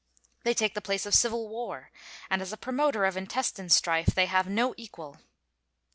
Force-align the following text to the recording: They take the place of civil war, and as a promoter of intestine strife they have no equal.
They 0.43 0.55
take 0.55 0.73
the 0.73 0.81
place 0.81 1.05
of 1.05 1.13
civil 1.13 1.47
war, 1.47 1.91
and 2.27 2.41
as 2.41 2.51
a 2.51 2.57
promoter 2.57 3.05
of 3.05 3.15
intestine 3.15 3.69
strife 3.69 4.07
they 4.15 4.25
have 4.25 4.47
no 4.47 4.73
equal. 4.75 5.19